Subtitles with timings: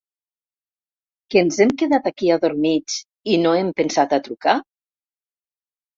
[1.35, 2.95] Que ens hem quedat aquí adormits
[3.35, 4.57] i no hem pensat a trucar?